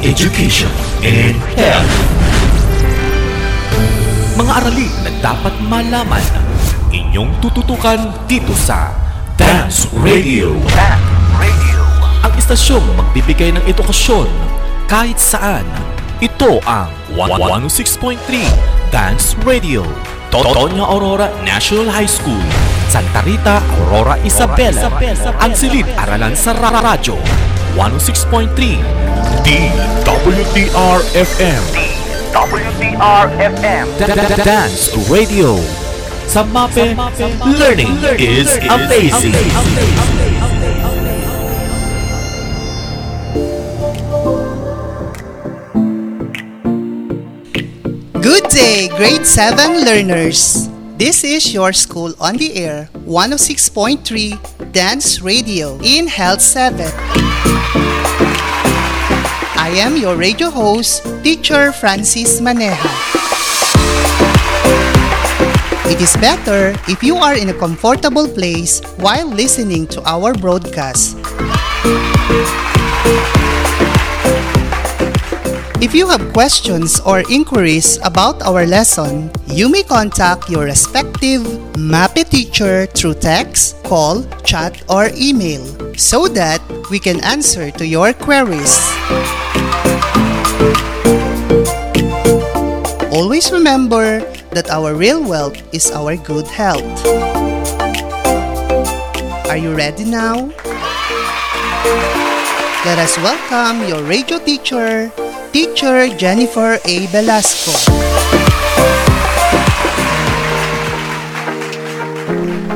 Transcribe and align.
Education, 0.00 0.70
and 1.04 1.36
health. 1.60 1.92
Mga 4.40 4.52
aralin 4.64 4.92
na 5.04 5.10
dapat 5.20 5.54
malaman 5.68 6.24
inyong 6.88 7.36
tututukan 7.44 8.08
dito 8.24 8.56
sa 8.56 8.96
Dance 9.36 9.84
Radio. 10.00 10.56
Ang 12.24 12.32
istasyong 12.36 12.84
magbibigay 12.96 13.52
ng 13.52 13.64
edukasyon 13.68 14.28
kahit 14.88 15.20
saan. 15.20 15.64
Ito 16.20 16.60
ang 16.64 16.92
106.3 17.16 18.20
Dance 18.92 19.36
Radio. 19.44 19.84
Totonya 20.32 20.84
Aurora 20.84 21.28
National 21.44 21.92
High 21.92 22.08
School. 22.08 22.40
Santa 22.88 23.20
Rita, 23.24 23.60
Aurora, 23.84 24.16
Isabela. 24.24 24.88
Ang 25.40 25.52
silid-aralan 25.52 26.34
sa 26.36 26.56
ra- 26.56 26.80
radyo. 26.80 27.16
106.3 27.76 29.19
DWDR-FM 29.44 31.62
WDR-FM. 32.32 33.86
Da- 33.98 34.06
da- 34.06 34.28
da- 34.28 34.44
Dance 34.44 34.90
Radio. 35.10 35.56
Sa 36.28 36.44
MAPEH, 36.44 36.94
learning 37.58 37.98
is 38.18 38.56
amazing. 38.70 39.34
Good 48.22 48.44
day, 48.50 48.88
grade 48.96 49.26
7 49.26 49.84
learners. 49.84 50.68
This 50.96 51.24
is 51.24 51.52
your 51.52 51.72
school 51.72 52.14
on 52.20 52.36
the 52.36 52.54
air, 52.54 52.88
106.3 53.06 54.38
Dance 54.72 55.20
Radio 55.22 55.78
in 55.82 56.06
Health 56.06 56.40
7. 56.42 56.86
I 59.60 59.76
am 59.76 59.98
your 59.98 60.16
radio 60.16 60.48
host, 60.48 61.04
teacher 61.22 61.70
Francis 61.70 62.40
Maneja. 62.40 62.88
It 65.84 66.00
is 66.00 66.16
better 66.16 66.72
if 66.88 67.04
you 67.04 67.16
are 67.16 67.36
in 67.36 67.50
a 67.50 67.52
comfortable 67.52 68.26
place 68.26 68.80
while 68.96 69.28
listening 69.28 69.86
to 69.88 70.00
our 70.08 70.32
broadcast. 70.32 71.20
If 75.84 75.92
you 75.92 76.08
have 76.08 76.32
questions 76.32 76.98
or 77.00 77.20
inquiries 77.28 78.00
about 78.02 78.40
our 78.40 78.64
lesson, 78.64 79.30
you 79.44 79.68
may 79.68 79.82
contact 79.82 80.48
your 80.48 80.64
respective 80.64 81.44
MAPEH 81.76 82.30
teacher 82.30 82.86
through 82.86 83.20
text, 83.20 83.76
call, 83.84 84.24
chat, 84.40 84.80
or 84.88 85.12
email 85.12 85.60
so 86.00 86.28
that 86.28 86.64
we 86.90 86.98
can 86.98 87.20
answer 87.20 87.70
to 87.72 87.86
your 87.86 88.14
queries. 88.14 88.80
Always 93.12 93.52
remember 93.52 94.20
that 94.50 94.70
our 94.70 94.94
real 94.94 95.22
wealth 95.22 95.58
is 95.74 95.90
our 95.90 96.16
good 96.16 96.46
health. 96.46 96.84
Are 99.50 99.56
you 99.56 99.74
ready 99.74 100.04
now? 100.04 100.50
Let 102.86 102.98
us 102.98 103.18
welcome 103.18 103.86
your 103.88 104.02
radio 104.04 104.38
teacher, 104.38 105.12
Teacher 105.52 106.08
Jennifer 106.16 106.78
A. 106.84 107.06
Velasco. 107.12 107.76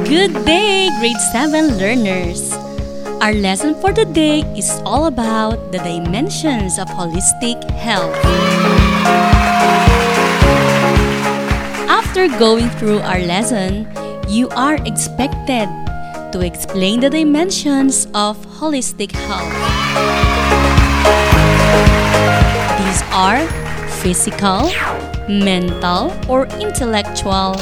Good 0.05 0.45
day, 0.45 0.91
grade 1.01 1.21
7 1.33 1.79
learners! 1.79 2.64
Our 3.25 3.33
lesson 3.33 3.73
for 3.81 3.89
today 3.91 4.45
is 4.53 4.69
all 4.85 5.07
about 5.07 5.73
the 5.73 5.81
dimensions 5.81 6.79
of 6.79 6.93
holistic 6.93 7.57
health. 7.73 8.13
After 11.89 12.29
going 12.37 12.69
through 12.77 13.01
our 13.01 13.21
lesson, 13.25 13.89
you 14.29 14.51
are 14.51 14.77
expected 14.85 15.73
to 16.37 16.45
explain 16.45 17.01
the 17.01 17.09
dimensions 17.09 18.13
of 18.13 18.37
holistic 18.61 19.17
health. 19.25 19.49
These 22.77 23.01
are 23.09 23.41
physical, 24.05 24.69
mental 25.33 26.13
or 26.29 26.45
intellectual, 26.61 27.57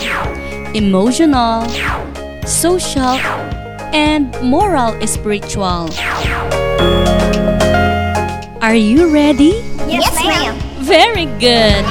emotional, 0.74 1.70
social, 2.50 3.14
and 3.92 4.32
moral 4.42 4.98
spiritual. 5.06 5.88
Are 8.62 8.74
you 8.74 9.12
ready? 9.12 9.60
Yes, 9.86 10.14
ma'am. 10.24 10.56
Very 10.84 11.26
good. 11.38 11.84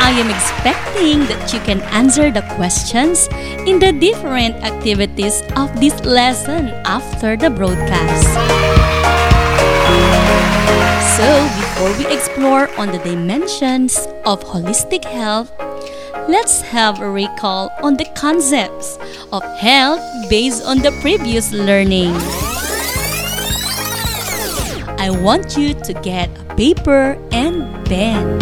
I 0.00 0.10
am 0.16 0.30
expecting 0.30 1.26
that 1.26 1.52
you 1.52 1.60
can 1.60 1.80
answer 1.92 2.30
the 2.30 2.42
questions 2.54 3.28
in 3.66 3.78
the 3.78 3.92
different 3.92 4.56
activities 4.62 5.42
of 5.56 5.68
this 5.80 5.94
lesson 6.04 6.68
after 6.84 7.36
the 7.36 7.50
broadcast. 7.50 8.28
So, 11.14 11.28
before 11.56 11.92
we 11.98 12.06
explore 12.12 12.68
on 12.78 12.90
the 12.90 12.98
dimensions 12.98 13.96
of 14.24 14.42
holistic 14.42 15.04
health, 15.04 15.52
let's 16.28 16.62
have 16.62 17.00
a 17.00 17.10
recall 17.10 17.70
on 17.82 17.96
the 17.96 18.06
concepts 18.16 18.98
of 19.32 19.42
health 19.58 20.00
based 20.30 20.64
on 20.64 20.78
the 20.78 20.90
previous 21.00 21.52
learning. 21.52 22.14
I 24.98 25.10
want 25.10 25.56
you 25.56 25.74
to 25.74 25.92
get 25.92 26.30
a 26.38 26.54
paper 26.54 27.18
and 27.30 27.68
pen. 27.86 28.40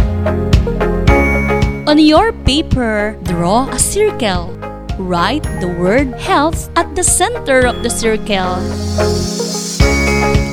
On 1.89 1.99
your 1.99 2.33
paper, 2.33 3.19
draw 3.25 3.69
a 3.69 3.79
circle. 3.79 4.57
Write 4.99 5.43
the 5.61 5.69
word 5.69 6.15
health 6.15 6.71
at 6.77 6.95
the 6.95 7.03
center 7.03 7.67
of 7.67 7.83
the 7.83 7.91
circle. 7.91 8.63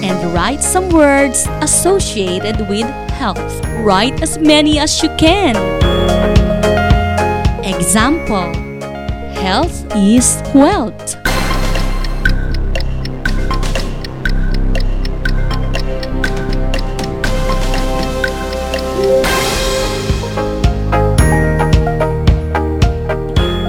And 0.01 0.33
write 0.33 0.61
some 0.63 0.89
words 0.89 1.45
associated 1.61 2.67
with 2.67 2.89
health. 3.11 3.63
Write 3.85 4.21
as 4.23 4.39
many 4.39 4.79
as 4.79 5.03
you 5.03 5.09
can. 5.17 5.78
Example 7.79 8.51
Health 9.39 9.87
is 9.95 10.43
wealth. 10.53 11.15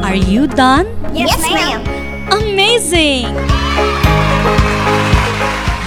Are 0.03 0.19
you 0.19 0.49
done? 0.49 0.91
Yes, 1.15 1.39
ma'am. 1.47 1.81
Amazing! 2.35 3.31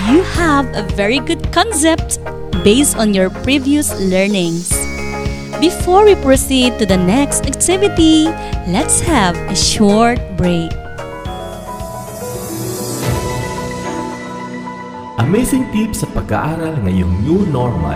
You 0.07 0.23
have 0.39 0.71
a 0.73 0.83
very 0.95 1.19
good 1.19 1.51
concept 1.51 2.19
based 2.63 2.95
on 2.95 3.13
your 3.13 3.29
previous 3.43 3.91
learnings. 3.99 4.82
Before 5.63 6.03
we 6.03 6.19
proceed 6.19 6.75
to 6.75 6.83
the 6.83 6.99
next 6.99 7.47
activity, 7.47 8.27
let's 8.67 8.99
have 8.99 9.31
a 9.47 9.55
short 9.55 10.19
break. 10.35 10.75
Amazing 15.23 15.71
tips 15.71 16.03
sa 16.03 16.11
pag-aaral 16.11 16.83
ngayong 16.83 17.15
new 17.23 17.47
normal. 17.47 17.95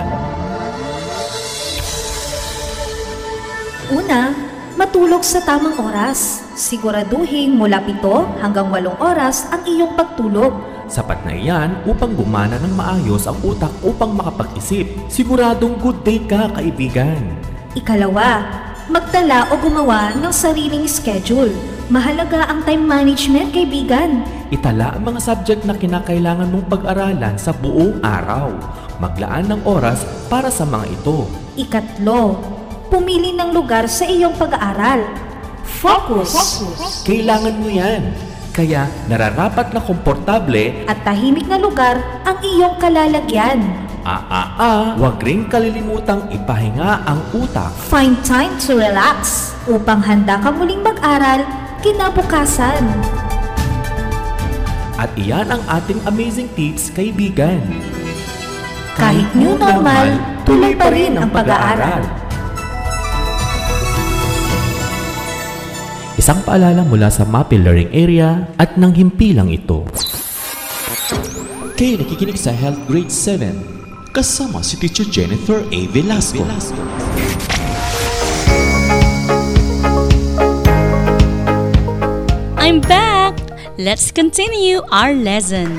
Una, 3.91 4.31
matulog 4.79 5.27
sa 5.27 5.43
tamang 5.43 5.75
oras. 5.75 6.47
Siguraduhin 6.55 7.51
mula 7.51 7.83
7 7.83 7.99
hanggang 8.47 8.71
8 8.71 8.95
oras 8.95 9.43
ang 9.51 9.67
iyong 9.67 9.91
pagtulog. 9.99 10.55
Sapat 10.87 11.19
na 11.27 11.35
iyan 11.35 11.83
upang 11.83 12.15
gumana 12.15 12.63
ng 12.63 12.71
maayos 12.79 13.27
ang 13.27 13.35
utak 13.43 13.75
upang 13.83 14.15
makapag-isip. 14.15 14.87
Siguradong 15.11 15.75
good 15.83 15.99
day 16.07 16.23
ka, 16.23 16.47
kaibigan. 16.55 17.56
Ikalawa, 17.77 18.41
magtala 18.89 19.53
o 19.53 19.61
gumawa 19.61 20.09
ng 20.17 20.33
sariling 20.33 20.89
schedule. 20.89 21.53
Mahalaga 21.93 22.49
ang 22.49 22.65
time 22.65 22.81
management, 22.81 23.53
kaibigan. 23.53 24.25
Itala 24.49 24.97
ang 24.97 25.05
mga 25.05 25.21
subject 25.21 25.61
na 25.61 25.77
kinakailangan 25.77 26.49
mong 26.49 26.65
pag-aralan 26.73 27.37
sa 27.37 27.53
buong 27.53 28.01
araw. 28.01 28.49
Maglaan 28.97 29.53
ng 29.53 29.61
oras 29.69 30.01
para 30.25 30.49
sa 30.49 30.65
mga 30.65 30.89
ito. 30.89 31.29
Ikatlo, 31.53 32.41
pumili 32.89 33.37
ng 33.37 33.53
lugar 33.53 33.85
sa 33.85 34.09
iyong 34.09 34.33
pag-aaral. 34.33 35.05
Focus. 35.61 36.65
Kailangan 37.05 37.61
mo 37.61 37.69
yan. 37.69 38.09
Kaya 38.57 38.89
nararapat 39.05 39.69
na 39.69 39.85
komportable 39.85 40.81
At 40.89 41.05
tahimik 41.05 41.45
na 41.45 41.61
lugar 41.61 42.01
ang 42.25 42.41
iyong 42.41 42.81
kalalagyan. 42.81 43.86
Ah, 44.05 44.21
ah, 44.29 44.47
ah, 44.57 44.83
huwag 44.99 45.17
ring 45.25 45.49
kalilimutang 45.49 46.29
ipahinga 46.29 47.07
ang 47.07 47.21
utak. 47.33 47.73
Find 47.89 48.13
time 48.21 48.53
to 48.61 48.77
relax 48.77 49.53
upang 49.65 50.03
handa 50.05 50.37
ka 50.37 50.53
muling 50.53 50.85
mag-aral 50.85 51.41
kinabukasan. 51.81 52.83
At 54.97 55.13
iyan 55.13 55.45
ang 55.49 55.61
ating 55.69 56.01
amazing 56.09 56.49
tips, 56.57 56.89
kaibigan. 56.89 57.61
Kahit 58.97 59.29
new 59.37 59.53
normal, 59.53 60.17
tuloy 60.41 60.73
pa 60.73 60.89
rin 60.89 61.13
ang 61.21 61.29
pag-aaral. 61.29 62.01
Isang 66.17 66.41
paalala 66.41 66.81
mula 66.81 67.13
sa 67.13 67.29
MAPI 67.29 67.61
Learning 67.61 67.91
Area 67.93 68.49
at 68.57 68.73
ng 68.73 68.89
himpilang 68.89 69.53
ito. 69.53 69.85
Kayo 71.77 72.01
nakikinig 72.01 72.41
sa 72.41 72.49
Health 72.49 72.81
Grade 72.89 73.13
7 73.13 73.76
kasama 74.17 74.65
si 74.65 74.81
Teacher 74.81 75.05
Jennifer 75.05 75.61
A. 75.69 75.85
Velasco. 75.93 76.41
I'm 82.57 82.81
back! 82.81 83.37
Let's 83.77 84.09
continue 84.09 84.81
our 84.89 85.13
lesson. 85.13 85.77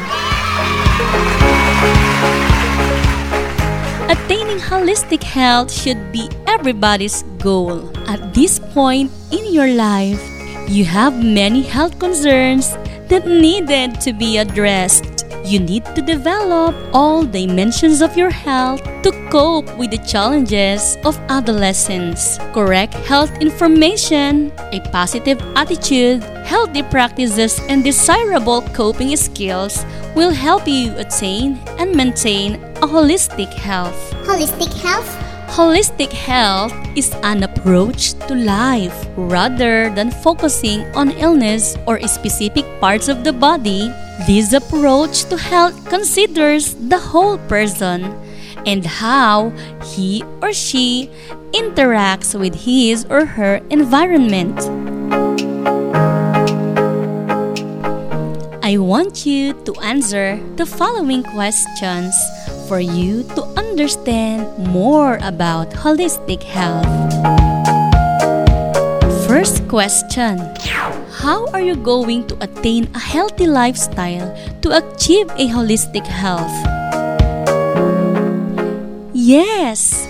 Attaining 4.06 4.62
holistic 4.62 5.26
health 5.26 5.74
should 5.74 5.98
be 6.14 6.30
everybody's 6.46 7.26
goal. 7.42 7.90
At 8.06 8.38
this 8.38 8.62
point 8.70 9.10
in 9.34 9.50
your 9.50 9.74
life, 9.74 10.22
you 10.70 10.86
have 10.86 11.18
many 11.18 11.66
health 11.66 11.98
concerns 11.98 12.70
that 13.10 13.26
needed 13.26 13.98
to 14.06 14.14
be 14.14 14.38
addressed. 14.38 15.17
You 15.48 15.60
need 15.60 15.86
to 15.96 16.02
develop 16.02 16.76
all 16.92 17.24
dimensions 17.24 18.02
of 18.02 18.18
your 18.18 18.28
health 18.28 18.84
to 19.00 19.10
cope 19.32 19.64
with 19.78 19.90
the 19.90 19.96
challenges 20.04 20.98
of 21.06 21.16
adolescence. 21.30 22.36
Correct 22.52 22.92
health 23.08 23.32
information, 23.40 24.52
a 24.76 24.80
positive 24.92 25.40
attitude, 25.56 26.22
healthy 26.44 26.82
practices, 26.82 27.58
and 27.70 27.82
desirable 27.82 28.60
coping 28.76 29.16
skills 29.16 29.86
will 30.14 30.32
help 30.32 30.68
you 30.68 30.92
attain 30.98 31.56
and 31.80 31.96
maintain 31.96 32.56
a 32.84 32.86
holistic 32.86 33.48
health. 33.54 34.12
Holistic 34.28 34.68
health? 34.84 35.17
Holistic 35.48 36.12
health 36.12 36.72
is 36.94 37.10
an 37.24 37.42
approach 37.42 38.12
to 38.28 38.34
life 38.34 38.94
rather 39.16 39.90
than 39.90 40.10
focusing 40.10 40.84
on 40.94 41.10
illness 41.12 41.76
or 41.86 41.98
specific 42.06 42.64
parts 42.80 43.08
of 43.08 43.24
the 43.24 43.32
body. 43.32 43.88
This 44.26 44.52
approach 44.52 45.24
to 45.32 45.36
health 45.36 45.74
considers 45.88 46.74
the 46.74 46.98
whole 46.98 47.38
person 47.48 48.12
and 48.66 48.84
how 48.84 49.50
he 49.96 50.22
or 50.42 50.52
she 50.52 51.10
interacts 51.52 52.38
with 52.38 52.54
his 52.54 53.06
or 53.08 53.24
her 53.24 53.60
environment. 53.70 54.60
I 58.62 58.76
want 58.76 59.24
you 59.24 59.54
to 59.64 59.72
answer 59.80 60.38
the 60.56 60.66
following 60.66 61.22
questions 61.22 62.12
for 62.68 62.78
you 62.78 63.24
to 63.32 63.42
understand 63.56 64.44
more 64.68 65.16
about 65.24 65.72
holistic 65.72 66.44
health. 66.44 66.84
First 69.24 69.64
question 69.72 70.36
How 71.18 71.48
are 71.56 71.64
you 71.64 71.74
going 71.80 72.28
to 72.28 72.36
attain 72.44 72.92
a 72.92 73.00
healthy 73.00 73.48
lifestyle 73.48 74.28
to 74.60 74.68
achieve 74.76 75.32
a 75.40 75.48
holistic 75.48 76.04
health? 76.04 76.52
Yes, 79.16 80.04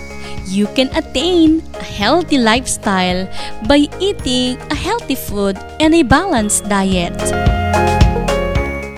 you 0.51 0.67
can 0.75 0.91
attain 0.91 1.63
a 1.79 1.87
healthy 1.87 2.37
lifestyle 2.37 3.23
by 3.71 3.87
eating 4.03 4.59
a 4.67 4.75
healthy 4.75 5.15
food 5.15 5.55
and 5.79 5.95
a 5.95 6.03
balanced 6.03 6.67
diet. 6.67 7.15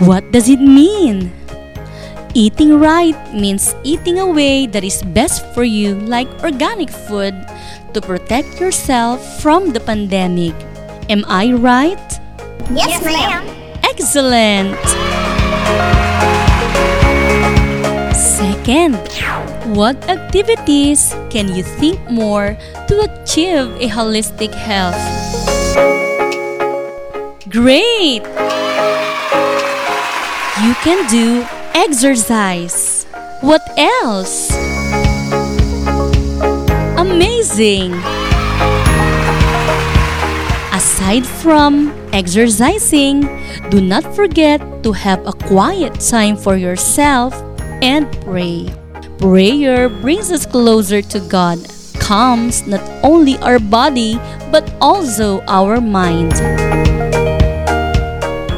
What 0.02 0.34
does 0.34 0.50
it 0.50 0.60
mean? 0.60 1.41
Eating 2.34 2.80
right 2.80 3.20
means 3.36 3.76
eating 3.84 4.18
a 4.20 4.26
way 4.26 4.66
that 4.66 4.86
is 4.86 5.04
best 5.12 5.44
for 5.54 5.66
you, 5.66 6.00
like 6.08 6.32
organic 6.48 6.90
food, 6.90 7.36
to 7.94 8.00
protect 8.00 8.56
yourself 8.56 9.20
from 9.44 9.76
the 9.76 9.82
pandemic. 9.82 10.56
Am 11.12 11.26
I 11.28 11.52
right? 11.52 12.00
Yes, 12.72 13.04
ma'am. 13.04 13.44
Excellent! 13.84 14.80
Second, 18.16 18.96
what 19.76 20.00
activities 20.08 21.12
can 21.28 21.52
you 21.52 21.64
think 21.64 22.00
more 22.10 22.56
to 22.88 22.96
achieve 23.12 23.76
a 23.84 23.92
holistic 23.92 24.56
health? 24.56 24.96
Great! 27.52 28.24
You 30.64 30.74
can 30.80 31.04
do 31.12 31.44
exercise. 31.74 33.06
What 33.42 33.62
else? 33.78 34.52
Amazing! 36.98 37.94
Aside 40.72 41.26
from 41.26 41.94
exercising, 42.14 43.22
do 43.70 43.82
not 43.82 44.04
forget 44.16 44.62
to 44.84 44.92
have 44.92 45.26
a 45.26 45.34
quiet 45.34 46.00
time 46.00 46.38
for 46.38 46.56
yourself 46.56 47.34
and 47.82 48.06
pray. 48.22 48.70
Prayer 49.18 49.90
brings 49.90 50.32
us 50.32 50.46
closer 50.46 51.02
to 51.02 51.20
God, 51.20 51.60
calms 52.00 52.66
not 52.66 52.82
only 53.04 53.38
our 53.40 53.60
body 53.60 54.18
but 54.52 54.66
also 54.82 55.42
our 55.46 55.80
mind. 55.82 56.34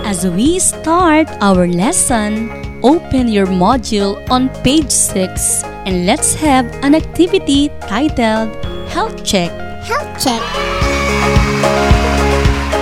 As 0.08 0.28
we 0.28 0.60
start 0.60 1.28
our 1.42 1.68
lesson, 1.68 2.63
open 2.84 3.30
your 3.30 3.48
module 3.48 4.20
on 4.30 4.50
page 4.62 4.92
6 4.92 5.64
and 5.88 6.06
let's 6.06 6.36
have 6.36 6.68
an 6.84 6.94
activity 6.94 7.70
titled 7.88 8.52
Health 8.92 9.24
Check. 9.24 9.52
Health 9.84 10.12
check. 10.20 10.44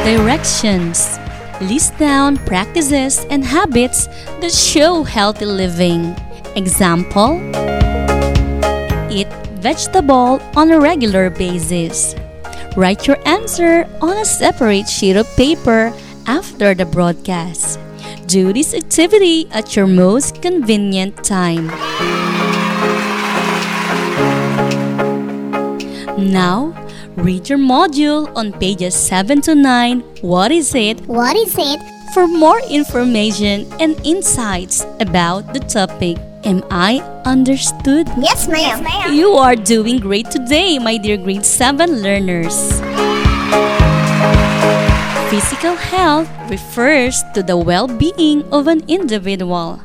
Directions 0.03 1.19
List 1.61 1.95
down 1.99 2.37
practices 2.49 3.25
and 3.29 3.45
habits 3.45 4.07
that 4.41 4.51
show 4.51 5.03
healthy 5.03 5.45
living. 5.45 6.15
Example 6.55 7.37
Eat 9.13 9.29
vegetable 9.61 10.41
on 10.55 10.71
a 10.71 10.79
regular 10.79 11.29
basis. 11.29 12.15
Write 12.75 13.05
your 13.05 13.17
answer 13.27 13.85
on 14.01 14.17
a 14.17 14.25
separate 14.25 14.89
sheet 14.89 15.17
of 15.17 15.27
paper 15.35 15.93
after 16.25 16.73
the 16.73 16.85
broadcast. 16.85 17.77
Do 18.31 18.53
this 18.53 18.73
activity 18.73 19.45
at 19.51 19.75
your 19.75 19.87
most 19.87 20.41
convenient 20.41 21.21
time. 21.21 21.67
Now, 26.15 26.71
read 27.17 27.49
your 27.49 27.59
module 27.59 28.31
on 28.33 28.53
pages 28.53 28.95
7 28.95 29.41
to 29.41 29.53
9. 29.53 29.99
What 30.21 30.53
is 30.53 30.73
it? 30.75 31.01
What 31.07 31.35
is 31.35 31.57
it? 31.59 31.81
For 32.13 32.25
more 32.25 32.61
information 32.69 33.67
and 33.81 33.99
insights 34.05 34.85
about 35.01 35.51
the 35.51 35.59
topic. 35.59 36.15
Am 36.45 36.63
I 36.71 37.03
understood? 37.25 38.07
Yes, 38.17 38.47
ma'am. 38.47 39.13
You 39.13 39.33
are 39.33 39.57
doing 39.57 39.99
great 39.99 40.31
today, 40.31 40.79
my 40.79 40.95
dear 40.95 41.17
grade 41.17 41.43
7 41.43 42.01
learners. 42.01 42.79
Physical 45.31 45.79
health 45.79 46.27
refers 46.51 47.23
to 47.31 47.41
the 47.41 47.55
well 47.55 47.87
being 47.87 48.43
of 48.51 48.67
an 48.67 48.83
individual. 48.91 49.79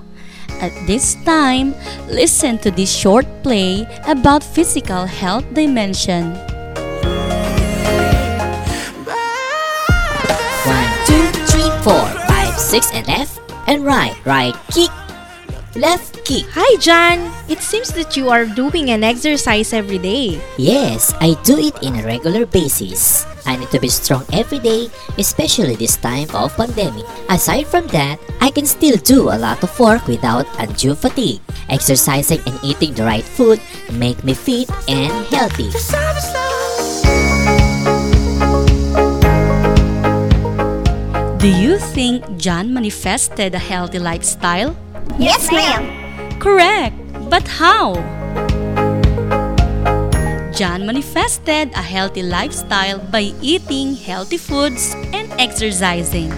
At 0.59 0.75
this 0.91 1.15
time, 1.23 1.71
listen 2.11 2.59
to 2.67 2.75
this 2.75 2.91
short 2.91 3.23
play 3.47 3.87
about 4.11 4.43
physical 4.43 5.07
health 5.07 5.47
dimension. 5.55 6.35
One, 10.67 10.91
two, 11.07 11.27
three, 11.47 11.71
four, 11.87 12.11
five, 12.27 12.59
six, 12.59 12.91
and 12.91 13.07
F. 13.07 13.39
And 13.71 13.87
right, 13.87 14.19
right, 14.27 14.59
kick. 14.75 14.91
Left 15.77 16.25
kick. 16.25 16.45
Hi, 16.57 16.77
John. 16.81 17.21
It 17.49 17.61
seems 17.61 17.93
that 17.93 18.17
you 18.17 18.29
are 18.29 18.45
doing 18.45 18.91
an 18.91 19.05
exercise 19.05 19.73
every 19.73 19.99
day. 19.99 20.41
Yes, 20.57 21.13
I 21.21 21.37
do 21.45 21.59
it 21.61 21.77
in 21.83 21.97
a 21.97 22.05
regular 22.05 22.47
basis. 22.47 23.25
I 23.47 23.55
need 23.55 23.71
to 23.71 23.79
be 23.79 23.89
strong 23.89 24.27
every 24.33 24.59
day, 24.59 24.91
especially 25.19 25.77
this 25.77 25.97
time 25.97 26.27
of 26.35 26.57
pandemic. 26.57 27.07
Aside 27.31 27.69
from 27.69 27.87
that, 27.95 28.19
I 28.41 28.51
can 28.51 28.67
still 28.67 28.97
do 28.97 29.31
a 29.31 29.39
lot 29.39 29.63
of 29.63 29.71
work 29.79 30.09
without 30.09 30.51
undue 30.59 30.97
fatigue. 30.97 31.41
Exercising 31.69 32.41
and 32.47 32.59
eating 32.65 32.95
the 32.95 33.05
right 33.05 33.25
food 33.25 33.61
make 33.93 34.25
me 34.25 34.35
fit 34.35 34.67
and 34.89 35.15
healthy. 35.31 35.71
Do 41.39 41.49
you 41.55 41.79
think 41.95 42.27
John 42.37 42.75
manifested 42.75 43.55
a 43.55 43.63
healthy 43.63 44.01
lifestyle? 44.01 44.75
Yes, 45.19 45.51
ma'am. 45.51 45.87
Correct. 46.39 46.97
But 47.31 47.47
how? 47.49 47.95
John 50.57 50.87
manifested 50.87 51.71
a 51.77 51.85
healthy 51.85 52.23
lifestyle 52.23 52.99
by 52.99 53.33
eating 53.43 53.95
healthy 53.95 54.39
foods 54.39 54.95
and 55.13 55.29
exercising. 55.39 56.31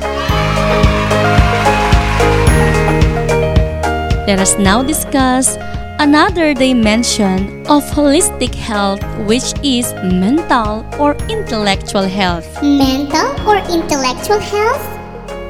Let 4.26 4.40
us 4.40 4.58
now 4.58 4.82
discuss 4.82 5.56
another 5.98 6.52
dimension 6.52 7.64
of 7.66 7.82
holistic 7.94 8.54
health, 8.54 9.02
which 9.26 9.54
is 9.62 9.94
mental 10.02 10.84
or 10.98 11.14
intellectual 11.30 12.04
health. 12.04 12.46
Mental 12.62 13.30
or 13.48 13.58
intellectual 13.70 14.38
health? 14.38 14.97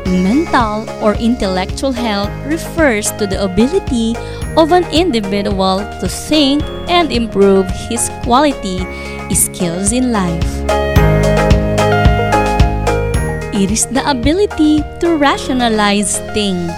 Mental 0.08 0.88
or 1.04 1.14
intellectual 1.20 1.92
health 1.92 2.32
refers 2.46 3.12
to 3.20 3.26
the 3.26 3.44
ability 3.44 4.16
of 4.56 4.72
an 4.72 4.88
individual 4.88 5.84
to 6.00 6.08
think 6.08 6.64
and 6.88 7.12
improve 7.12 7.68
his 7.92 8.08
quality 8.24 8.80
skills 9.34 9.92
in 9.92 10.10
life. 10.10 10.48
It 13.52 13.70
is 13.70 13.84
the 13.86 14.00
ability 14.08 14.80
to 15.00 15.16
rationalize 15.16 16.18
things. 16.32 16.72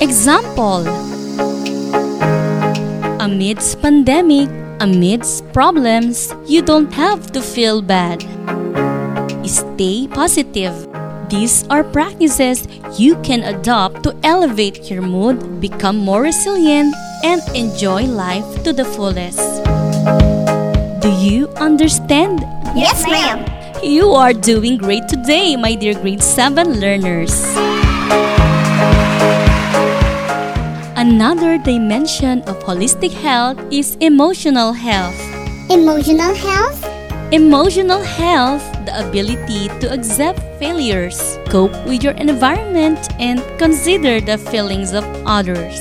Example 0.00 0.84
Amidst 3.20 3.80
pandemic, 3.80 4.50
amidst 4.80 5.46
problems, 5.52 6.34
you 6.46 6.62
don't 6.62 6.92
have 6.92 7.32
to 7.32 7.40
feel 7.40 7.80
bad. 7.80 8.20
Stay 9.46 10.08
positive. 10.08 10.89
These 11.30 11.62
are 11.70 11.84
practices 11.84 12.66
you 12.98 13.14
can 13.22 13.46
adopt 13.46 14.02
to 14.02 14.16
elevate 14.24 14.90
your 14.90 15.00
mood, 15.00 15.60
become 15.60 15.96
more 15.96 16.22
resilient, 16.22 16.92
and 17.22 17.40
enjoy 17.54 18.02
life 18.02 18.44
to 18.64 18.72
the 18.72 18.84
fullest. 18.84 19.38
Do 20.98 21.08
you 21.22 21.46
understand? 21.54 22.42
Yes, 22.74 23.06
ma'am. 23.06 23.46
You 23.78 24.10
are 24.10 24.32
doing 24.32 24.76
great 24.76 25.06
today, 25.06 25.54
my 25.54 25.76
dear 25.76 25.94
grade 25.94 26.20
7 26.20 26.80
learners. 26.80 27.30
Another 30.98 31.58
dimension 31.62 32.42
of 32.50 32.58
holistic 32.66 33.14
health 33.14 33.56
is 33.70 33.94
emotional 34.02 34.72
health. 34.72 35.14
Emotional 35.70 36.34
health? 36.34 36.82
Emotional 37.30 38.02
health, 38.02 38.66
the 38.90 39.08
ability 39.08 39.68
to 39.80 39.92
accept 39.92 40.40
failures, 40.58 41.38
cope 41.48 41.72
with 41.86 42.02
your 42.02 42.14
environment, 42.14 42.98
and 43.20 43.38
consider 43.58 44.20
the 44.20 44.36
feelings 44.50 44.92
of 44.92 45.04
others. 45.26 45.80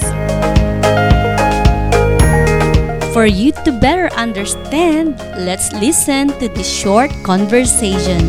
For 3.13 3.25
you 3.25 3.51
to 3.65 3.71
better 3.81 4.13
understand, 4.13 5.17
let's 5.37 5.73
listen 5.73 6.29
to 6.39 6.47
this 6.49 6.69
short 6.69 7.09
conversation. 7.23 8.21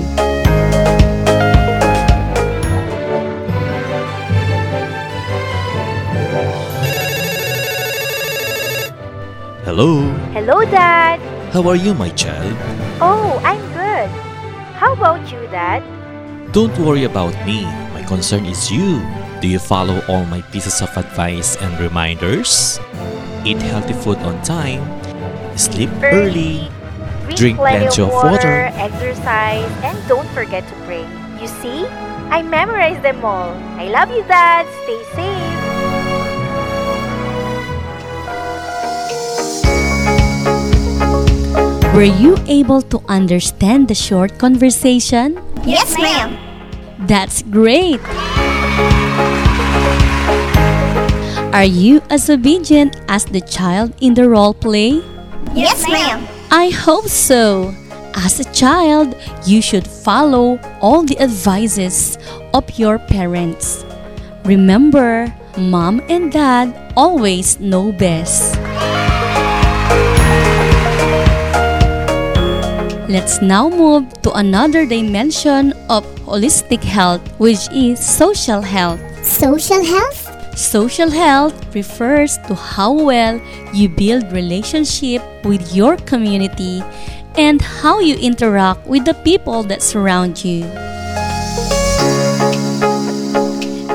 Hello, 9.64 10.02
Hello, 10.32 10.64
Dad. 10.64 11.20
how 11.52 11.68
are 11.68 11.76
you, 11.76 11.94
my 11.94 12.08
child? 12.10 12.56
Oh, 13.00 13.40
I'm 13.44 13.60
good. 13.76 14.29
How 14.80 14.96
about 14.96 15.28
you, 15.28 15.44
Dad? 15.52 15.84
Don't 16.56 16.72
worry 16.80 17.04
about 17.04 17.37
me. 17.44 17.68
My 17.92 18.00
concern 18.08 18.46
is 18.46 18.72
you. 18.72 19.04
Do 19.44 19.49
you 19.49 19.58
follow 19.60 20.00
all 20.08 20.25
my 20.25 20.40
pieces 20.56 20.80
of 20.80 20.88
advice 20.96 21.56
and 21.60 21.68
reminders? 21.76 22.80
Eat 23.44 23.60
healthy 23.60 23.92
food 23.92 24.16
on 24.25 24.40
time, 24.40 24.80
sleep 25.56 25.92
early, 26.00 26.68
Drink 27.37 27.60
plenty 27.60 28.00
of 28.00 28.08
water. 28.08 28.72
exercise, 28.80 29.68
and 29.84 29.96
don't 30.08 30.28
forget 30.32 30.64
to 30.68 30.75
pray. 30.88 31.04
You 31.40 31.49
see? 31.60 31.84
I 32.32 32.40
memorized 32.40 33.02
them 33.02 33.25
all. 33.25 33.52
I 33.76 33.88
love 33.92 34.08
you, 34.08 34.25
Dad. 34.25 34.64
Stay 34.84 35.00
safe. 35.12 35.50
Were 42.00 42.09
you 42.09 42.40
able 42.49 42.80
to 42.97 43.04
understand 43.12 43.88
the 43.88 43.95
short 43.95 44.38
conversation? 44.38 45.37
Yes, 45.69 46.00
ma'am. 46.00 46.33
That's 47.04 47.42
great! 47.42 48.00
Are 51.52 51.69
you 51.69 52.00
as 52.09 52.30
obedient 52.30 52.97
as 53.07 53.26
the 53.26 53.42
child 53.42 53.92
in 54.00 54.14
the 54.14 54.30
role 54.30 54.54
play? 54.54 55.04
Yes, 55.52 55.85
ma'am. 55.92 56.25
I 56.50 56.71
hope 56.71 57.04
so. 57.04 57.75
As 58.16 58.40
a 58.40 58.49
child, 58.57 59.12
you 59.45 59.61
should 59.61 59.87
follow 59.87 60.57
all 60.80 61.02
the 61.04 61.21
advices 61.21 62.16
of 62.54 62.64
your 62.78 62.97
parents. 63.12 63.85
Remember, 64.47 65.28
mom 65.59 66.00
and 66.09 66.33
dad 66.33 66.73
always 66.97 67.61
know 67.61 67.92
best. 67.92 68.60
Let's 73.11 73.43
now 73.43 73.69
move 73.69 74.07
to 74.23 74.31
another 74.35 74.87
dimension 74.87 75.73
of 75.90 76.07
holistic 76.23 76.79
health, 76.79 77.21
which 77.40 77.67
is 77.75 77.99
social 77.99 78.62
health. 78.62 79.02
Social 79.26 79.83
health? 79.83 80.31
Social 80.57 81.11
health 81.11 81.75
refers 81.75 82.38
to 82.47 82.55
how 82.55 82.93
well 82.93 83.43
you 83.75 83.88
build 83.88 84.31
relationship 84.31 85.26
with 85.43 85.75
your 85.75 85.97
community 86.07 86.85
and 87.35 87.61
how 87.61 87.99
you 87.99 88.14
interact 88.14 88.87
with 88.87 89.05
the 89.05 89.14
people 89.26 89.64
that 89.64 89.83
surround 89.83 90.45
you. 90.45 90.62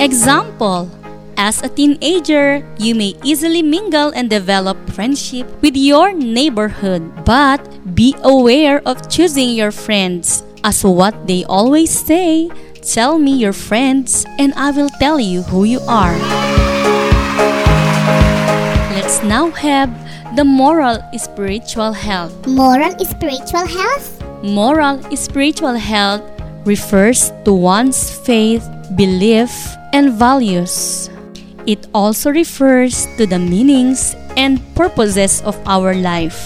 Example 0.04 0.92
As 1.38 1.62
a 1.62 1.68
teenager, 1.68 2.64
you 2.80 2.96
may 2.96 3.14
easily 3.24 3.62
mingle 3.62 4.10
and 4.16 4.30
develop 4.30 4.78
friendship 4.92 5.46
with 5.62 5.76
your 5.76 6.14
neighborhood, 6.14 7.04
but 7.26 7.60
be 7.94 8.16
aware 8.24 8.82
of 8.88 9.10
choosing 9.10 9.50
your 9.50 9.72
friends. 9.72 10.44
As 10.64 10.84
what 10.84 11.28
they 11.28 11.44
always 11.44 11.92
say, 11.92 12.50
tell 12.82 13.20
me 13.20 13.36
your 13.36 13.52
friends 13.52 14.26
and 14.40 14.54
I 14.56 14.72
will 14.72 14.90
tell 14.98 15.20
you 15.20 15.44
who 15.44 15.66
you 15.66 15.82
are. 15.88 16.16
Let's 18.96 19.22
now 19.22 19.52
have 19.52 19.92
the 20.36 20.46
moral 20.46 21.04
spiritual 21.18 21.92
health. 21.92 22.34
Moral 22.48 22.96
spiritual 23.04 23.68
health? 23.68 24.24
Moral 24.42 25.04
spiritual 25.16 25.76
health 25.76 26.24
refers 26.66 27.32
to 27.44 27.54
one's 27.54 28.10
faith, 28.10 28.64
belief, 28.96 29.52
and 29.92 30.14
values. 30.14 31.10
It 31.66 31.90
also 31.98 32.30
refers 32.30 33.10
to 33.18 33.26
the 33.26 33.42
meanings 33.42 34.14
and 34.38 34.62
purposes 34.78 35.42
of 35.42 35.58
our 35.66 35.98
life. 35.98 36.38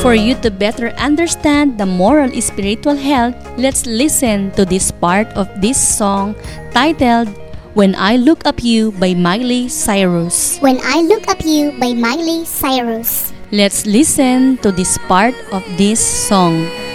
For 0.00 0.14
you 0.16 0.32
to 0.40 0.48
better 0.48 0.96
understand 0.96 1.76
the 1.76 1.84
moral 1.84 2.32
spiritual 2.40 2.96
health, 2.96 3.36
let's 3.60 3.84
listen 3.84 4.52
to 4.56 4.64
this 4.64 4.88
part 4.88 5.28
of 5.36 5.52
this 5.60 5.76
song 5.76 6.32
titled 6.72 7.28
When 7.76 7.92
I 7.92 8.16
Look 8.16 8.46
at 8.46 8.64
You 8.64 8.92
by 8.96 9.12
Miley 9.12 9.68
Cyrus. 9.68 10.56
When 10.64 10.80
I 10.80 11.04
Look 11.04 11.28
at 11.28 11.44
You 11.44 11.76
by 11.76 11.92
Miley 11.92 12.48
Cyrus. 12.48 13.36
Let's 13.52 13.84
listen 13.84 14.56
to 14.64 14.72
this 14.72 14.96
part 15.12 15.36
of 15.52 15.60
this 15.76 16.00
song. 16.00 16.87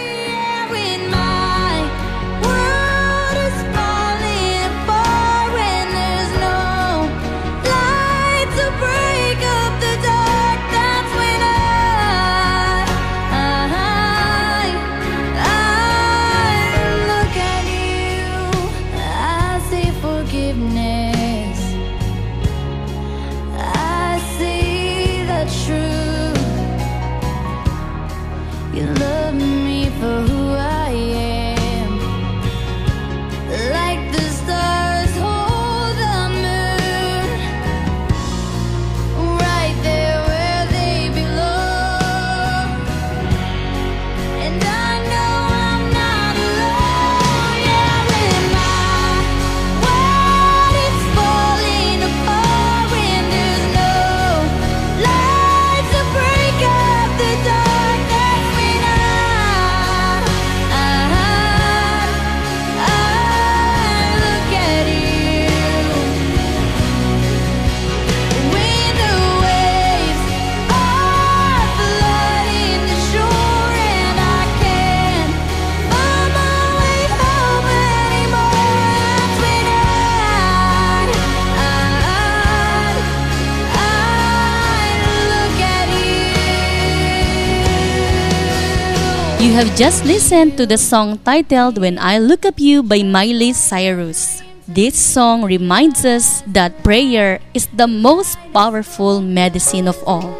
You 89.40 89.52
have 89.52 89.76
just 89.76 90.04
listened 90.04 90.56
to 90.56 90.66
the 90.66 90.78
song 90.78 91.18
titled 91.24 91.78
When 91.78 91.98
I 91.98 92.18
Look 92.18 92.44
at 92.44 92.58
You 92.58 92.82
by 92.82 93.02
Miley 93.02 93.52
Cyrus. 93.52 94.42
This 94.66 94.98
song 94.98 95.44
reminds 95.44 96.04
us 96.04 96.42
that 96.54 96.82
prayer 96.82 97.40
is 97.52 97.66
the 97.74 97.86
most 97.86 98.38
powerful 98.52 99.20
medicine 99.20 99.88
of 99.88 99.96
all. 100.06 100.32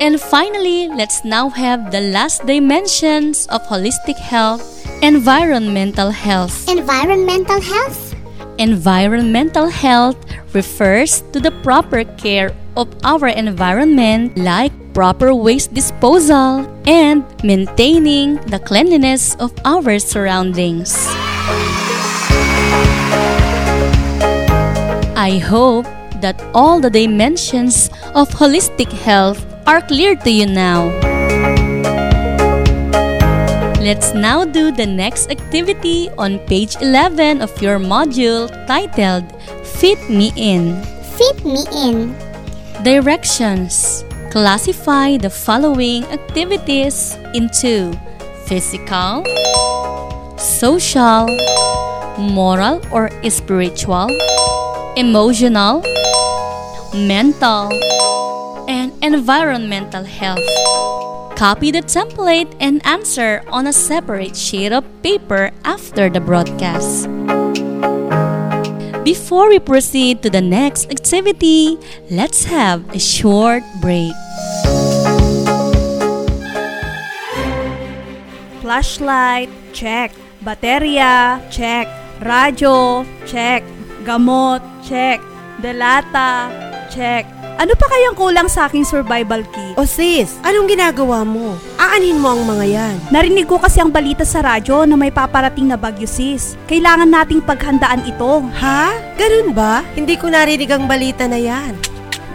And 0.00 0.20
finally, 0.20 0.88
let's 0.88 1.24
now 1.24 1.48
have 1.50 1.90
the 1.90 2.00
last 2.00 2.46
dimensions 2.46 3.46
of 3.48 3.62
holistic 3.66 4.16
health 4.16 4.80
environmental 5.02 6.10
health. 6.10 6.68
Environmental 6.68 7.60
health? 7.60 8.14
Environmental 8.58 9.68
health 9.68 10.18
refers 10.52 11.22
to 11.32 11.40
the 11.40 11.50
proper 11.64 12.04
care 12.20 12.52
of 12.76 12.88
our 13.04 13.28
environment 13.28 14.36
like 14.36 14.72
proper 14.94 15.34
waste 15.34 15.72
disposal 15.74 16.66
and 16.86 17.24
maintaining 17.42 18.36
the 18.50 18.58
cleanliness 18.58 19.34
of 19.36 19.52
our 19.64 19.98
surroundings. 19.98 21.06
I 25.16 25.38
hope 25.38 25.86
that 26.20 26.40
all 26.54 26.80
the 26.80 26.90
dimensions 26.90 27.88
of 28.14 28.28
holistic 28.30 28.92
health 28.92 29.44
are 29.66 29.80
clear 29.80 30.16
to 30.16 30.30
you 30.30 30.46
now. 30.46 30.88
Let's 33.80 34.12
now 34.12 34.44
do 34.44 34.70
the 34.70 34.84
next 34.84 35.30
activity 35.30 36.10
on 36.18 36.38
page 36.44 36.76
11 36.80 37.40
of 37.40 37.50
your 37.62 37.78
module 37.78 38.48
titled 38.66 39.24
Fit 39.64 39.98
Me 40.10 40.32
In. 40.36 40.76
Fit 41.16 41.44
me 41.44 41.64
in. 41.72 42.29
Directions 42.82 44.04
Classify 44.32 45.18
the 45.18 45.28
following 45.28 46.04
activities 46.08 47.12
into 47.34 47.92
physical, 48.46 49.20
social, 50.38 51.28
moral 52.16 52.80
or 52.90 53.10
spiritual, 53.28 54.08
emotional, 54.96 55.84
mental, 56.94 57.68
and 58.66 58.92
environmental 59.02 60.04
health. 60.04 60.40
Copy 61.36 61.70
the 61.70 61.82
template 61.82 62.54
and 62.60 62.80
answer 62.86 63.42
on 63.48 63.66
a 63.66 63.74
separate 63.74 64.36
sheet 64.36 64.72
of 64.72 64.84
paper 65.02 65.50
after 65.64 66.08
the 66.08 66.20
broadcast. 66.20 67.10
Before 69.04 69.48
we 69.48 69.58
proceed 69.58 70.22
to 70.22 70.30
the 70.30 70.42
next 70.42 70.90
activity, 70.90 71.78
let's 72.10 72.44
have 72.44 72.84
a 72.94 72.98
short 72.98 73.62
break. 73.80 74.12
Flashlight, 78.60 79.48
check. 79.72 80.12
Baterya, 80.44 81.40
check. 81.50 81.88
Radyo, 82.20 83.06
check. 83.26 83.64
Gamot, 84.04 84.60
check. 84.86 85.20
Delata, 85.64 86.69
check. 86.90 87.24
Ano 87.60 87.76
pa 87.76 87.86
kayang 87.86 88.16
kulang 88.18 88.48
sa 88.50 88.66
aking 88.66 88.82
survival 88.82 89.46
kit? 89.54 89.78
O 89.78 89.86
sis, 89.86 90.40
anong 90.42 90.66
ginagawa 90.66 91.22
mo? 91.22 91.54
Aanin 91.78 92.18
mo 92.18 92.34
ang 92.34 92.42
mga 92.42 92.66
yan. 92.66 92.96
Narinig 93.14 93.46
ko 93.46 93.60
kasi 93.62 93.78
ang 93.78 93.92
balita 93.94 94.26
sa 94.26 94.42
radyo 94.42 94.88
na 94.88 94.98
may 94.98 95.14
paparating 95.14 95.70
na 95.70 95.78
bagyo 95.78 96.08
sis. 96.08 96.58
Kailangan 96.66 97.12
nating 97.12 97.44
paghandaan 97.46 98.08
ito. 98.08 98.42
Ha? 98.58 99.14
Ganun 99.14 99.54
ba? 99.54 99.86
Hindi 99.94 100.16
ko 100.16 100.32
narinig 100.32 100.72
ang 100.72 100.88
balita 100.88 101.28
na 101.28 101.38
yan. 101.38 101.76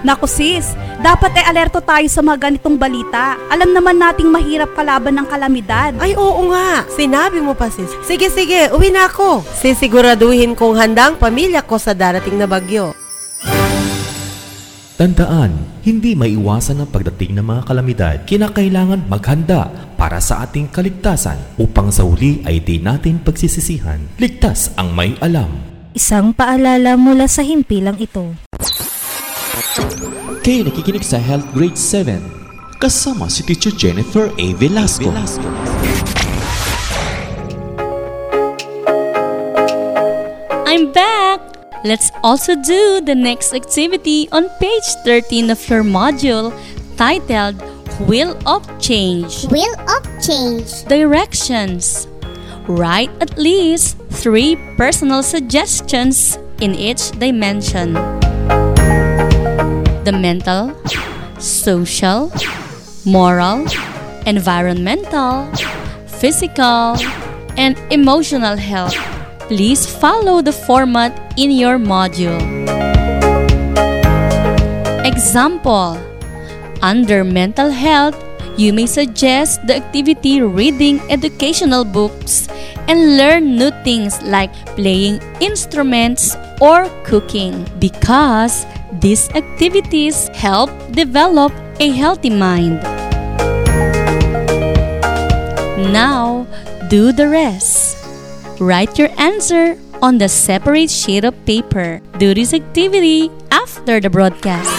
Naku 0.06 0.30
sis, 0.30 0.78
dapat 1.02 1.34
ay 1.34 1.50
alerto 1.50 1.82
tayo 1.82 2.06
sa 2.06 2.22
mga 2.22 2.38
ganitong 2.46 2.78
balita. 2.78 3.34
Alam 3.50 3.74
naman 3.74 3.98
nating 3.98 4.30
mahirap 4.30 4.78
kalaban 4.78 5.18
ng 5.18 5.26
kalamidad. 5.26 5.98
Ay 5.98 6.14
oo 6.14 6.54
nga, 6.54 6.86
sinabi 6.94 7.42
mo 7.42 7.58
pa 7.58 7.74
sis. 7.74 7.90
Sige 8.06 8.30
sige, 8.30 8.70
uwi 8.70 8.94
na 8.94 9.10
ako. 9.10 9.42
Sisiguraduhin 9.58 10.54
kong 10.54 10.78
handa 10.78 11.10
ang 11.10 11.18
pamilya 11.18 11.66
ko 11.66 11.82
sa 11.82 11.98
darating 11.98 12.38
na 12.38 12.46
bagyo. 12.46 12.94
Tandaan, 14.96 15.52
hindi 15.84 16.16
maiwasan 16.16 16.80
ang 16.80 16.88
pagdating 16.88 17.36
ng 17.36 17.44
mga 17.44 17.62
kalamidad. 17.68 18.16
Kinakailangan 18.24 19.12
maghanda 19.12 19.68
para 20.00 20.24
sa 20.24 20.48
ating 20.48 20.72
kaligtasan 20.72 21.36
upang 21.60 21.92
sa 21.92 22.08
huli 22.08 22.40
ay 22.48 22.64
di 22.64 22.80
natin 22.80 23.20
pagsisisihan. 23.20 24.00
Ligtas 24.16 24.72
ang 24.80 24.96
may 24.96 25.20
alam. 25.20 25.52
Isang 25.92 26.32
paalala 26.32 26.96
mula 26.96 27.28
sa 27.28 27.44
himpilang 27.44 28.00
ito. 28.00 28.40
Kayo 30.48 30.64
nakikinig 30.64 31.04
sa 31.04 31.20
Health 31.20 31.52
Grade 31.52 31.76
7 31.76 32.80
kasama 32.80 33.28
si 33.28 33.44
Teacher 33.44 33.76
Jennifer 33.76 34.32
A. 34.32 34.48
Velasco. 34.56 35.12
I'm 35.12 35.95
Let's 41.86 42.10
also 42.24 42.56
do 42.56 43.00
the 43.06 43.14
next 43.14 43.54
activity 43.54 44.28
on 44.32 44.50
page 44.58 44.90
13 45.06 45.52
of 45.52 45.62
your 45.70 45.84
module 45.84 46.50
titled 46.98 47.62
Wheel 48.10 48.34
of 48.50 48.66
Change. 48.82 49.46
Wheel 49.54 49.76
of 49.86 50.02
change. 50.18 50.82
Directions 50.90 52.08
Write 52.66 53.14
at 53.22 53.38
least 53.38 54.02
three 54.10 54.58
personal 54.82 55.22
suggestions 55.22 56.40
in 56.60 56.74
each 56.74 57.12
dimension 57.22 57.94
the 60.02 60.12
mental, 60.12 60.74
social, 61.38 62.34
moral, 63.06 63.62
environmental, 64.26 65.46
physical, 66.08 66.98
and 67.62 67.78
emotional 67.92 68.58
health. 68.58 68.98
Please 69.46 69.86
follow 69.86 70.42
the 70.42 70.52
format 70.52 71.25
in 71.38 71.52
your 71.52 71.78
module. 71.78 72.40
Example 75.06 76.00
Under 76.82 77.24
mental 77.24 77.72
health, 77.72 78.16
you 78.58 78.72
may 78.72 78.86
suggest 78.86 79.66
the 79.68 79.76
activity 79.76 80.42
reading 80.42 81.00
educational 81.10 81.84
books 81.84 82.48
and 82.88 83.18
learn 83.18 83.56
new 83.56 83.72
things 83.84 84.22
like 84.24 84.54
playing 84.78 85.20
instruments 85.42 86.36
or 86.62 86.88
cooking 87.04 87.66
because 87.80 88.66
these 89.02 89.30
activities 89.32 90.30
help 90.34 90.70
develop 90.92 91.52
a 91.80 91.90
healthy 91.92 92.30
mind. 92.30 92.80
Now, 95.92 96.48
do 96.90 97.12
the 97.12 97.28
rest. 97.28 97.98
Write 98.60 98.98
your 98.98 99.10
answer 99.18 99.76
on 100.02 100.18
the 100.18 100.30
separate 100.30 100.90
sheet 100.90 101.24
of 101.24 101.34
paper. 101.46 102.02
Do 102.18 102.34
this 102.34 102.54
activity 102.54 103.32
after 103.52 104.00
the 104.00 104.10
broadcast. 104.10 104.72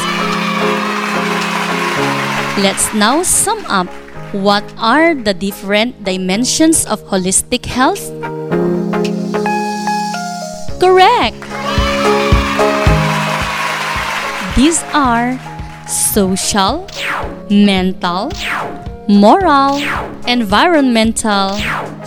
Let's 2.59 2.92
now 2.94 3.22
sum 3.22 3.64
up. 3.66 3.88
What 4.33 4.64
are 4.76 5.14
the 5.14 5.33
different 5.33 6.05
dimensions 6.05 6.85
of 6.87 7.00
holistic 7.05 7.64
health? 7.64 8.02
Correct! 10.81 11.40
These 14.57 14.83
are 14.92 15.38
social, 15.87 16.88
mental, 17.50 18.33
moral, 19.09 19.79
environmental, 20.26 21.55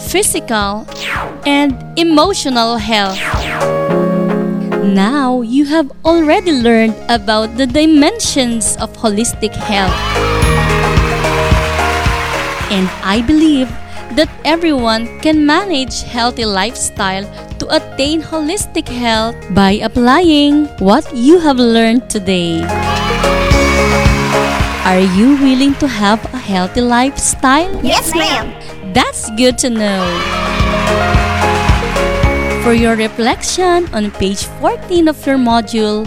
physical, 0.10 0.89
and 1.45 1.78
emotional 1.98 2.78
health. 2.78 3.22
Now 4.82 5.41
you 5.41 5.65
have 5.65 5.91
already 6.04 6.52
learned 6.52 6.98
about 7.10 7.58
the 7.58 7.67
dimensions 7.67 8.76
of 8.82 8.89
holistic 8.98 9.54
health. 9.54 9.93
And 12.74 12.89
I 13.06 13.22
believe 13.22 13.69
that 14.17 14.30
everyone 14.45 15.06
can 15.22 15.45
manage 15.45 16.02
healthy 16.02 16.45
lifestyle 16.45 17.30
to 17.62 17.69
attain 17.69 18.22
holistic 18.22 18.89
health 18.89 19.38
by 19.54 19.78
applying 19.86 20.65
what 20.82 21.06
you 21.13 21.39
have 21.39 21.58
learned 21.58 22.10
today. 22.10 22.65
Are 24.89 25.06
you 25.13 25.38
willing 25.38 25.76
to 25.78 25.88
have 25.88 26.17
a 26.34 26.38
healthy 26.41 26.82
lifestyle? 26.82 27.69
Yes, 27.86 28.10
ma'am. 28.15 28.59
That's 29.00 29.32
good 29.40 29.56
to 29.64 29.70
know. 29.72 30.04
For 32.68 32.76
your 32.76 33.00
reflection 33.00 33.88
on 33.96 34.12
page 34.20 34.44
14 34.60 35.08
of 35.08 35.16
your 35.24 35.40
module, 35.40 36.04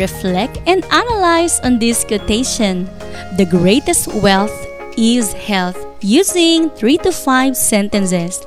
reflect 0.00 0.56
and 0.64 0.80
analyze 0.88 1.60
on 1.60 1.78
this 1.78 2.00
quotation. 2.02 2.88
The 3.36 3.44
greatest 3.44 4.08
wealth 4.24 4.56
is 4.96 5.36
health 5.36 5.76
using 6.00 6.70
3 6.80 6.96
to 7.04 7.12
5 7.12 7.54
sentences. 7.54 8.40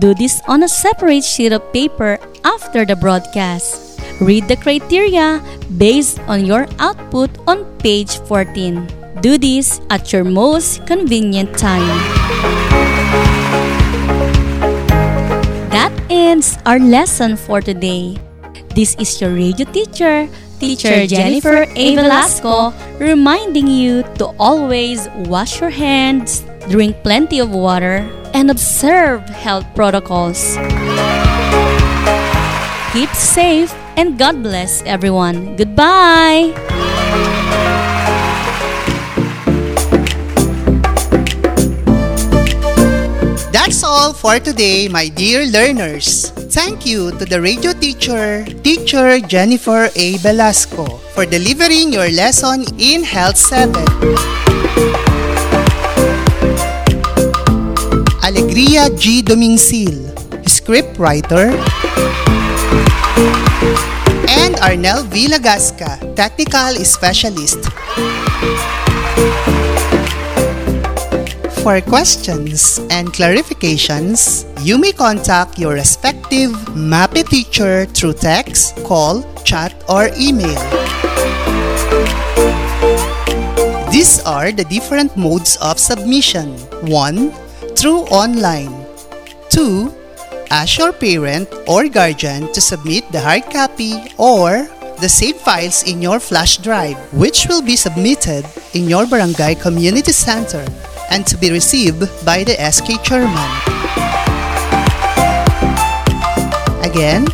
Do 0.00 0.14
this 0.14 0.40
on 0.48 0.64
a 0.64 0.68
separate 0.68 1.24
sheet 1.24 1.52
of 1.52 1.60
paper 1.70 2.16
after 2.48 2.88
the 2.88 2.96
broadcast. 2.96 4.00
Read 4.24 4.48
the 4.48 4.56
criteria 4.56 5.44
based 5.76 6.16
on 6.32 6.48
your 6.48 6.64
output 6.80 7.28
on 7.44 7.68
page 7.84 8.24
14. 8.24 8.88
Do 9.20 9.36
this 9.36 9.84
at 9.92 10.16
your 10.16 10.24
most 10.24 10.86
convenient 10.88 11.52
time. 11.60 12.67
Ends 16.10 16.58
our 16.66 16.78
lesson 16.78 17.36
for 17.36 17.60
today. 17.60 18.16
This 18.74 18.94
is 18.98 19.20
your 19.20 19.34
radio 19.34 19.66
teacher, 19.70 20.28
Teacher 20.58 21.06
Jennifer 21.06 21.66
A. 21.76 21.96
Velasco, 21.96 22.72
reminding 22.98 23.66
you 23.68 24.02
to 24.18 24.26
always 24.38 25.08
wash 25.26 25.60
your 25.60 25.70
hands, 25.70 26.42
drink 26.68 26.96
plenty 27.02 27.38
of 27.38 27.50
water, 27.50 28.02
and 28.34 28.50
observe 28.50 29.22
health 29.28 29.66
protocols. 29.74 30.56
Keep 32.92 33.10
safe 33.14 33.72
and 33.96 34.18
God 34.18 34.42
bless 34.42 34.82
everyone. 34.82 35.56
Goodbye! 35.56 36.54
All 43.88 44.12
for 44.12 44.36
today, 44.36 44.84
my 44.86 45.08
dear 45.08 45.48
learners. 45.48 46.28
Thank 46.52 46.84
you 46.84 47.08
to 47.16 47.24
the 47.24 47.40
radio 47.40 47.72
teacher, 47.72 48.44
Teacher 48.60 49.16
Jennifer 49.24 49.88
A. 49.96 50.20
Velasco, 50.20 51.00
for 51.16 51.24
delivering 51.24 51.96
your 51.96 52.12
lesson 52.12 52.68
in 52.76 53.00
Health 53.00 53.40
7. 53.40 53.72
Alegria 58.20 58.92
G. 58.92 59.24
Domingsil, 59.24 60.12
script 60.44 61.00
writer, 61.00 61.48
and 64.28 64.52
Arnel 64.60 65.08
Villagasca, 65.08 65.96
technical 66.12 66.76
specialist. 66.84 67.64
For 71.62 71.80
questions 71.80 72.78
and 72.88 73.12
clarifications, 73.12 74.46
you 74.64 74.78
may 74.78 74.92
contact 74.92 75.58
your 75.58 75.74
respective 75.74 76.52
MAPEH 76.74 77.28
teacher 77.28 77.84
through 77.86 78.14
text, 78.14 78.76
call, 78.84 79.26
chat, 79.42 79.74
or 79.88 80.08
email. 80.16 80.56
These 83.90 84.22
are 84.24 84.52
the 84.52 84.64
different 84.70 85.16
modes 85.16 85.58
of 85.60 85.78
submission. 85.78 86.56
1. 86.86 87.30
Through 87.74 88.06
online. 88.08 88.86
2. 89.50 89.92
Ask 90.50 90.78
your 90.78 90.92
parent 90.92 91.52
or 91.66 91.88
guardian 91.88 92.52
to 92.52 92.60
submit 92.60 93.10
the 93.10 93.20
hard 93.20 93.44
copy 93.50 93.98
or 94.16 94.68
the 95.00 95.08
saved 95.08 95.40
files 95.40 95.82
in 95.84 96.00
your 96.00 96.18
flash 96.18 96.58
drive, 96.58 96.96
which 97.12 97.46
will 97.46 97.62
be 97.62 97.76
submitted 97.76 98.46
in 98.74 98.88
your 98.88 99.06
barangay 99.06 99.54
community 99.54 100.12
center 100.12 100.64
and 101.10 101.26
to 101.26 101.36
be 101.36 101.50
received 101.50 102.00
by 102.24 102.44
the 102.44 102.54
SK 102.70 103.02
chairman. 103.02 103.50
Again, 106.84 107.26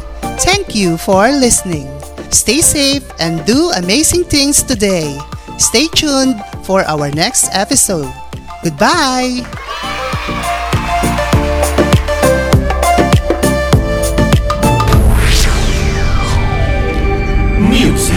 thank 0.42 0.74
you 0.74 0.96
for 0.96 1.28
listening. 1.28 1.88
Stay 2.30 2.60
safe 2.60 3.06
and 3.20 3.44
do 3.46 3.70
amazing 3.76 4.24
things 4.24 4.62
today. 4.62 5.18
Stay 5.58 5.86
tuned 5.88 6.42
for 6.64 6.82
our 6.84 7.10
next 7.10 7.48
episode. 7.52 8.12
Goodbye! 8.62 9.42
Music, 17.70 18.14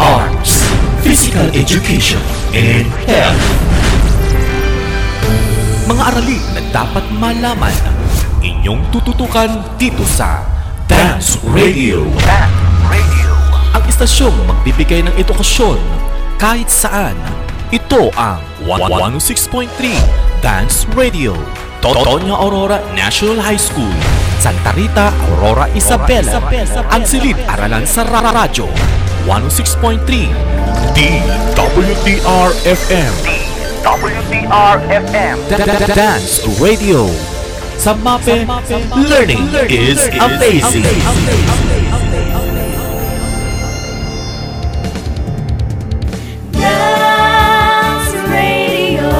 arts, 0.00 0.64
physical 1.02 1.46
education, 1.54 2.20
and 2.54 2.86
health. 3.06 3.93
Mga 5.84 6.16
aralin 6.16 6.40
na 6.56 6.64
dapat 6.72 7.04
malaman 7.12 7.76
inyong 8.40 8.88
tututukan 8.88 9.52
dito 9.76 10.00
sa 10.08 10.40
Dance 10.88 11.36
Radio. 11.52 12.08
Dance 12.24 12.64
Radio. 12.88 13.28
Ang 13.76 13.84
istasyong 13.92 14.32
magbibigay 14.48 15.04
ng 15.04 15.12
edukasyon 15.20 15.76
kahit 16.40 16.72
saan. 16.72 17.12
Ito 17.68 18.08
ang 18.16 18.40
106.3 18.64 19.68
Dance 20.40 20.88
Radio. 20.96 21.36
Totonya 21.84 22.32
Aurora 22.32 22.80
National 22.96 23.44
High 23.44 23.60
School. 23.60 23.92
Santa 24.40 24.72
Rita, 24.72 25.12
Aurora, 25.36 25.68
Isabela. 25.76 26.40
Ang 26.96 27.04
silid-aralan 27.04 27.84
sa 27.84 28.08
radyo. 28.08 28.72
106.3 29.28 30.00
DWDR-FM. 30.96 33.33
WTR-FM. 33.84 35.36
Dance 35.92 36.40
Radio. 36.56 37.04
Sa 37.76 37.92
MAPE, 37.92 38.48
learning 38.96 39.44
is 39.68 40.08
amazing. 40.24 40.88
Dance 46.56 48.16
Radio, 48.32 49.12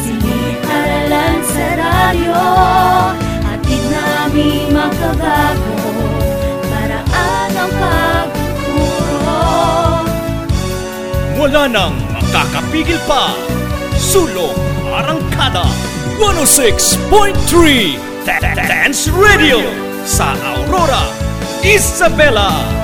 siniparalan 0.00 1.36
sa 1.44 1.66
radyo 1.76 2.40
Hatid 3.44 3.82
namin 3.92 4.72
makabago, 4.72 5.76
paraan 6.72 7.52
ang 7.60 7.72
pagtuturo 7.76 9.44
Wala 11.36 11.62
nang 11.68 11.92
makakapigil 12.16 12.96
pa. 13.04 13.47
Sulong 14.08 14.56
Arangkada 14.88 15.68
106.3 16.16 18.24
Dance 18.56 19.12
Radio 19.12 19.60
sa 20.08 20.32
Aurora, 20.56 21.12
Isabela. 21.60 22.77